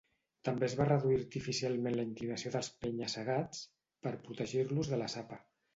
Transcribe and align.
També 0.47 0.65
es 0.67 0.75
va 0.79 0.87
reduir 0.87 1.17
artificialment 1.23 1.97
la 1.99 2.07
inclinació 2.13 2.55
dels 2.57 2.73
penya-segats 2.87 3.65
per 4.07 4.19
protegir-los 4.27 4.93
de 4.95 5.03
la 5.05 5.15
sapa. 5.19 5.43